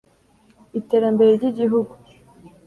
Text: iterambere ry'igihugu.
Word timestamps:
iterambere 0.79 1.29
ry'igihugu. 1.37 1.93